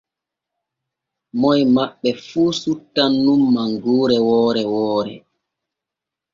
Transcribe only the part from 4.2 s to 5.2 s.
woore woore.